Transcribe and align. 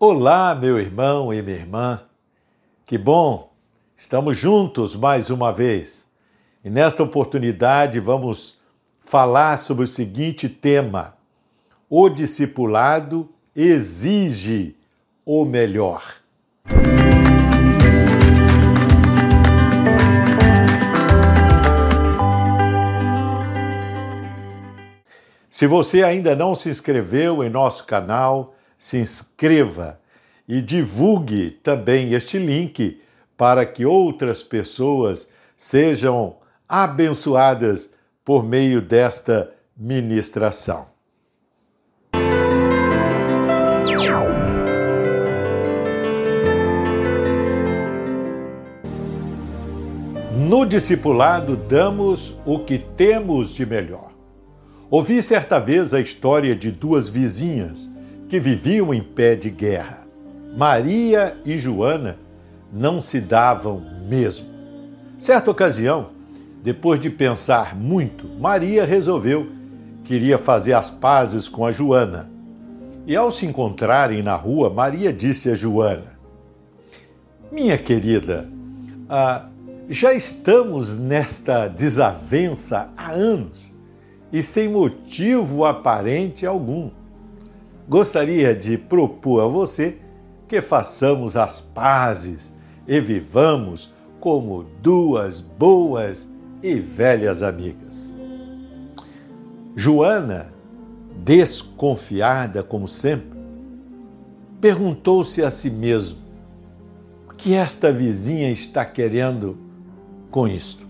Olá, 0.00 0.54
meu 0.54 0.78
irmão 0.78 1.34
e 1.34 1.42
minha 1.42 1.56
irmã. 1.56 2.00
Que 2.86 2.96
bom, 2.96 3.52
estamos 3.96 4.38
juntos 4.38 4.94
mais 4.94 5.28
uma 5.28 5.52
vez. 5.52 6.08
E 6.64 6.70
nesta 6.70 7.02
oportunidade 7.02 7.98
vamos 7.98 8.60
falar 9.00 9.58
sobre 9.58 9.82
o 9.82 9.88
seguinte 9.88 10.48
tema: 10.48 11.16
O 11.90 12.08
discipulado 12.08 13.28
exige 13.56 14.76
o 15.26 15.44
melhor. 15.44 16.04
Se 25.50 25.66
você 25.66 26.04
ainda 26.04 26.36
não 26.36 26.54
se 26.54 26.68
inscreveu 26.68 27.42
em 27.42 27.50
nosso 27.50 27.84
canal, 27.84 28.54
se 28.78 28.96
inscreva 28.98 30.00
e 30.46 30.62
divulgue 30.62 31.50
também 31.50 32.14
este 32.14 32.38
link 32.38 33.02
para 33.36 33.66
que 33.66 33.84
outras 33.84 34.42
pessoas 34.42 35.28
sejam 35.56 36.36
abençoadas 36.68 37.92
por 38.24 38.44
meio 38.44 38.80
desta 38.80 39.52
ministração. 39.76 40.86
No 50.48 50.64
discipulado, 50.64 51.56
damos 51.56 52.34
o 52.46 52.60
que 52.60 52.78
temos 52.78 53.54
de 53.54 53.66
melhor. 53.66 54.12
Ouvi 54.90 55.20
certa 55.20 55.58
vez 55.58 55.92
a 55.92 56.00
história 56.00 56.56
de 56.56 56.70
duas 56.70 57.06
vizinhas 57.08 57.88
que 58.28 58.38
viviam 58.38 58.92
em 58.92 59.02
pé 59.02 59.34
de 59.34 59.50
guerra. 59.50 60.06
Maria 60.56 61.36
e 61.44 61.56
Joana 61.56 62.18
não 62.72 63.00
se 63.00 63.20
davam 63.20 63.82
mesmo. 64.08 64.46
Certa 65.18 65.50
ocasião, 65.50 66.10
depois 66.62 67.00
de 67.00 67.10
pensar 67.10 67.74
muito, 67.74 68.28
Maria 68.38 68.84
resolveu 68.84 69.46
que 70.04 70.14
iria 70.14 70.38
fazer 70.38 70.74
as 70.74 70.90
pazes 70.90 71.48
com 71.48 71.64
a 71.64 71.72
Joana. 71.72 72.30
E 73.06 73.16
ao 73.16 73.32
se 73.32 73.46
encontrarem 73.46 74.22
na 74.22 74.34
rua, 74.34 74.68
Maria 74.68 75.12
disse 75.12 75.50
a 75.50 75.54
Joana: 75.54 76.18
Minha 77.50 77.78
querida, 77.78 78.48
ah, 79.08 79.46
já 79.88 80.12
estamos 80.12 80.96
nesta 80.96 81.68
desavença 81.68 82.90
há 82.96 83.12
anos 83.12 83.74
e 84.30 84.42
sem 84.42 84.68
motivo 84.68 85.64
aparente 85.64 86.44
algum 86.44 86.90
gostaria 87.88 88.54
de 88.54 88.76
propor 88.76 89.42
a 89.42 89.46
você 89.46 89.96
que 90.46 90.60
façamos 90.60 91.36
as 91.36 91.60
pazes 91.60 92.52
e 92.86 93.00
vivamos 93.00 93.92
como 94.20 94.64
duas 94.82 95.40
boas 95.40 96.28
e 96.62 96.74
velhas 96.74 97.42
amigas. 97.42 98.16
Joana, 99.74 100.52
desconfiada 101.24 102.62
como 102.62 102.88
sempre, 102.88 103.38
perguntou-se 104.60 105.42
a 105.42 105.50
si 105.50 105.70
mesma: 105.70 106.18
o 107.30 107.34
que 107.34 107.54
esta 107.54 107.90
vizinha 107.92 108.50
está 108.50 108.84
querendo 108.84 109.56
com 110.30 110.46
isto? 110.46 110.86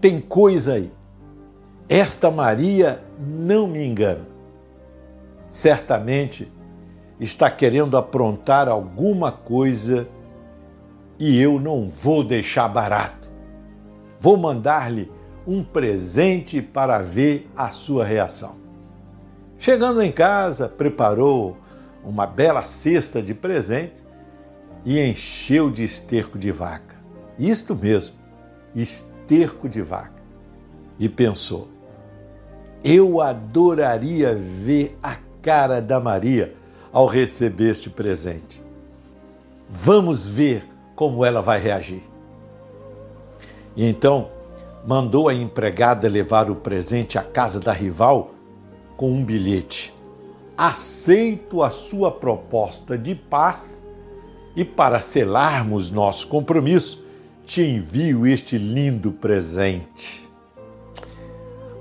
Tem 0.00 0.20
coisa 0.20 0.74
aí. 0.74 0.92
Esta 1.88 2.30
Maria 2.30 3.02
não 3.18 3.66
me 3.66 3.84
engana 3.84 4.33
certamente 5.54 6.52
está 7.20 7.48
querendo 7.48 7.96
aprontar 7.96 8.68
alguma 8.68 9.30
coisa 9.30 10.08
e 11.16 11.40
eu 11.40 11.60
não 11.60 11.88
vou 11.88 12.24
deixar 12.24 12.66
barato. 12.66 13.30
Vou 14.18 14.36
mandar-lhe 14.36 15.12
um 15.46 15.62
presente 15.62 16.60
para 16.60 16.98
ver 16.98 17.48
a 17.56 17.70
sua 17.70 18.04
reação. 18.04 18.56
Chegando 19.56 20.02
em 20.02 20.10
casa, 20.10 20.68
preparou 20.68 21.56
uma 22.02 22.26
bela 22.26 22.64
cesta 22.64 23.22
de 23.22 23.32
presente 23.32 24.04
e 24.84 24.98
encheu 24.98 25.70
de 25.70 25.84
esterco 25.84 26.36
de 26.36 26.50
vaca. 26.50 26.96
Isto 27.38 27.76
mesmo, 27.76 28.16
esterco 28.74 29.68
de 29.68 29.82
vaca. 29.82 30.20
E 30.98 31.08
pensou: 31.08 31.68
eu 32.84 33.18
adoraria 33.22 34.34
ver 34.34 34.98
a 35.02 35.16
cara 35.44 35.82
da 35.82 36.00
Maria 36.00 36.54
ao 36.90 37.06
receber 37.06 37.72
este 37.72 37.90
presente. 37.90 38.62
Vamos 39.68 40.26
ver 40.26 40.66
como 40.96 41.22
ela 41.22 41.42
vai 41.42 41.60
reagir. 41.60 42.02
E 43.76 43.84
então 43.84 44.30
mandou 44.86 45.28
a 45.28 45.34
empregada 45.34 46.08
levar 46.08 46.50
o 46.50 46.56
presente 46.56 47.18
à 47.18 47.22
casa 47.22 47.60
da 47.60 47.72
rival 47.72 48.30
com 48.96 49.12
um 49.12 49.22
bilhete. 49.22 49.92
Aceito 50.56 51.62
a 51.62 51.68
sua 51.68 52.10
proposta 52.10 52.96
de 52.96 53.14
paz 53.14 53.86
e, 54.56 54.64
para 54.64 54.98
selarmos 54.98 55.90
nosso 55.90 56.28
compromisso, 56.28 57.04
te 57.44 57.60
envio 57.60 58.26
este 58.26 58.56
lindo 58.56 59.12
presente. 59.12 60.26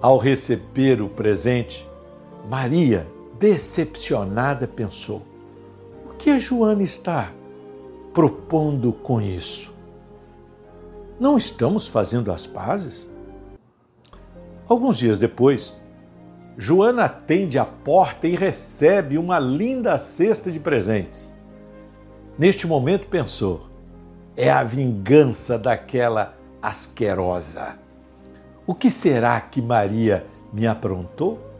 Ao 0.02 0.18
receber 0.18 1.02
o 1.02 1.08
presente, 1.08 1.88
Maria 2.50 3.13
decepcionada, 3.44 4.66
pensou: 4.66 5.22
o 6.10 6.14
que 6.14 6.30
a 6.30 6.40
Joana 6.40 6.82
está 6.82 7.30
propondo 8.14 8.94
com 8.94 9.22
isso? 9.22 9.74
Não 11.20 11.36
estamos 11.36 11.86
fazendo 11.86 12.32
as 12.32 12.48
pazes? 12.48 13.12
Alguns 14.66 14.98
dias 14.98 15.20
depois, 15.20 15.76
Joana 16.58 17.04
atende 17.04 17.60
a 17.60 17.66
porta 17.66 18.30
e 18.30 18.36
recebe 18.38 19.18
uma 19.18 19.40
linda 19.40 19.98
cesta 19.98 20.50
de 20.50 20.60
presentes. 20.62 21.36
Neste 22.40 22.66
momento 22.66 23.10
pensou: 23.10 23.68
é 24.38 24.50
a 24.50 24.64
vingança 24.64 25.60
daquela 25.60 26.38
asquerosa. 26.62 27.78
O 28.66 28.74
que 28.74 28.90
será 28.90 29.42
que 29.42 29.62
Maria 29.62 30.26
me 30.54 30.66
aprontou? 30.66 31.53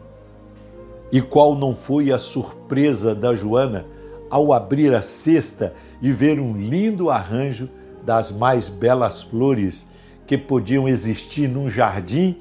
E 1.12 1.20
qual 1.20 1.54
não 1.54 1.74
foi 1.74 2.10
a 2.10 2.18
surpresa 2.18 3.14
da 3.14 3.34
Joana 3.34 3.86
ao 4.30 4.52
abrir 4.52 4.94
a 4.94 5.02
cesta 5.02 5.74
e 6.02 6.10
ver 6.10 6.40
um 6.40 6.56
lindo 6.56 7.10
arranjo 7.10 7.68
das 8.02 8.32
mais 8.32 8.68
belas 8.68 9.22
flores 9.22 9.86
que 10.26 10.36
podiam 10.36 10.88
existir 10.88 11.48
num 11.48 11.68
jardim 11.68 12.36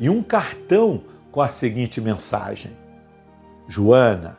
e 0.00 0.08
um 0.08 0.22
cartão 0.22 1.02
com 1.30 1.40
a 1.40 1.48
seguinte 1.48 2.00
mensagem: 2.00 2.72
Joana, 3.66 4.38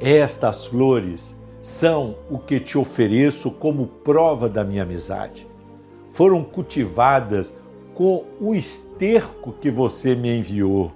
estas 0.00 0.66
flores 0.66 1.36
são 1.60 2.16
o 2.30 2.38
que 2.38 2.60
te 2.60 2.78
ofereço 2.78 3.50
como 3.50 3.86
prova 3.86 4.48
da 4.48 4.64
minha 4.64 4.82
amizade. 4.82 5.46
Foram 6.10 6.42
cultivadas 6.42 7.54
com 7.94 8.24
o 8.40 8.54
esterco 8.54 9.52
que 9.52 9.70
você 9.70 10.14
me 10.14 10.36
enviou 10.36 10.92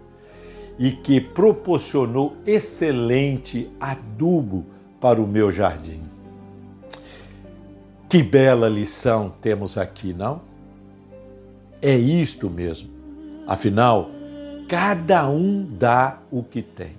e 0.80 0.90
que 0.90 1.20
proporcionou 1.20 2.38
excelente 2.46 3.70
adubo 3.78 4.64
para 4.98 5.20
o 5.20 5.26
meu 5.26 5.52
jardim. 5.52 6.00
Que 8.08 8.22
bela 8.22 8.66
lição 8.66 9.30
temos 9.42 9.76
aqui, 9.76 10.14
não? 10.14 10.40
É 11.82 11.94
isto 11.94 12.48
mesmo. 12.48 12.88
Afinal, 13.46 14.10
cada 14.66 15.28
um 15.28 15.68
dá 15.78 16.18
o 16.30 16.42
que 16.42 16.62
tem. 16.62 16.92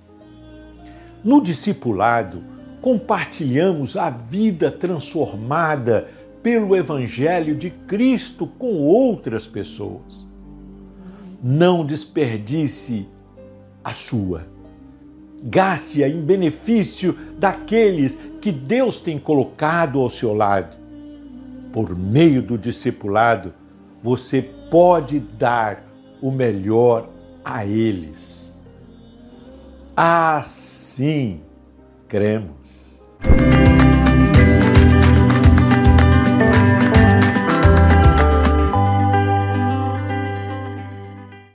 No 1.24 1.42
discipulado, 1.42 2.44
compartilhamos 2.80 3.96
a 3.96 4.10
vida 4.10 4.70
transformada 4.70 6.08
pelo 6.40 6.76
Evangelho 6.76 7.56
de 7.56 7.70
Cristo 7.70 8.46
com 8.46 8.74
outras 8.74 9.44
pessoas. 9.44 10.24
Não 11.42 11.84
desperdice 11.84 13.08
a 13.84 13.92
sua. 13.92 14.46
Gaste-a 15.42 16.08
em 16.08 16.20
benefício 16.20 17.16
daqueles 17.38 18.18
que 18.40 18.52
Deus 18.52 19.00
tem 19.00 19.18
colocado 19.18 20.00
ao 20.00 20.08
seu 20.08 20.34
lado. 20.34 20.76
Por 21.72 21.96
meio 21.96 22.42
do 22.42 22.56
discipulado, 22.56 23.52
você 24.02 24.42
pode 24.70 25.20
dar 25.20 25.84
o 26.20 26.30
melhor 26.30 27.08
a 27.44 27.66
eles. 27.66 28.54
Assim 29.96 31.40
cremos. 32.08 33.02